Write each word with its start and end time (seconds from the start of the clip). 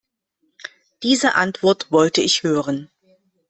Diese 1.03 1.35
Antwort 1.35 1.91
wollte 1.91 2.23
ich 2.23 2.41
hören. 2.41 2.89